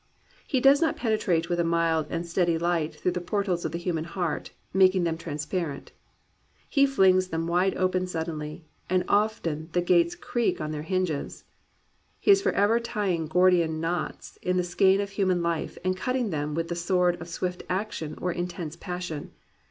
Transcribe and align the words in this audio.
He 0.47 0.59
does 0.59 0.81
not 0.81 0.95
penetrate 0.95 1.47
with 1.47 1.59
a 1.59 1.63
mild 1.63 2.07
and 2.09 2.25
steady 2.25 2.57
Hght 2.57 2.95
through 2.95 3.11
the 3.11 3.21
portals 3.21 3.65
of 3.65 3.71
the 3.71 3.77
human 3.77 4.05
heart, 4.05 4.49
making 4.73 5.03
them 5.03 5.15
transparent. 5.15 5.91
He 6.67 6.87
flings 6.87 7.27
them 7.27 7.45
wide 7.45 7.77
open 7.77 8.07
suddenly, 8.07 8.65
and 8.89 9.03
often 9.07 9.69
the 9.73 9.81
gates 9.83 10.15
creak 10.15 10.59
on 10.59 10.71
their 10.71 10.81
hinges. 10.81 11.43
He 12.19 12.31
is 12.31 12.41
forever 12.41 12.79
tying 12.79 13.27
Gordian 13.27 13.79
knots 13.79 14.39
in 14.41 14.57
the 14.57 14.63
skein 14.63 15.01
of 15.01 15.11
human 15.11 15.43
life 15.43 15.77
and 15.85 15.95
cutting 15.95 16.31
them 16.31 16.55
with 16.55 16.69
the 16.69 16.75
sword 16.75 17.21
of 17.21 17.29
swift 17.29 17.61
action 17.69 18.15
or 18.19 18.31
intense 18.31 18.75
passion. 18.75 19.29